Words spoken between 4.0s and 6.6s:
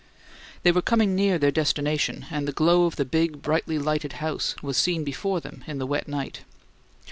house was seen before them in the wet night.